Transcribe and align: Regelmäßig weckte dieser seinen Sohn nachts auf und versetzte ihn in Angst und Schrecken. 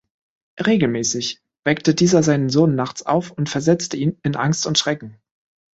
Regelmäßig 0.59 1.43
weckte 1.63 1.93
dieser 1.93 2.23
seinen 2.23 2.49
Sohn 2.49 2.73
nachts 2.73 3.03
auf 3.05 3.29
und 3.29 3.49
versetzte 3.49 3.97
ihn 3.97 4.17
in 4.23 4.35
Angst 4.35 4.65
und 4.65 4.79
Schrecken. 4.79 5.21